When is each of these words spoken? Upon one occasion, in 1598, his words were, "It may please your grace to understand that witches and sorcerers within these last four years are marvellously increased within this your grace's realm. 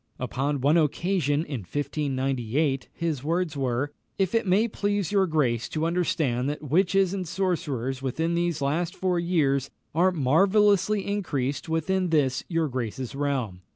Upon 0.17 0.61
one 0.61 0.77
occasion, 0.77 1.45
in 1.45 1.59
1598, 1.59 2.87
his 2.91 3.23
words 3.23 3.55
were, 3.55 3.91
"It 4.17 4.47
may 4.47 4.67
please 4.67 5.11
your 5.11 5.27
grace 5.27 5.69
to 5.69 5.85
understand 5.85 6.49
that 6.49 6.63
witches 6.63 7.13
and 7.13 7.27
sorcerers 7.27 8.01
within 8.01 8.33
these 8.33 8.63
last 8.63 8.95
four 8.95 9.19
years 9.19 9.69
are 9.93 10.11
marvellously 10.11 11.05
increased 11.05 11.69
within 11.69 12.09
this 12.09 12.43
your 12.49 12.67
grace's 12.67 13.13
realm. 13.13 13.61